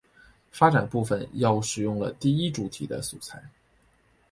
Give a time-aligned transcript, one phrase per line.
[0.51, 3.39] 发展部主要使用了第一主题的素材。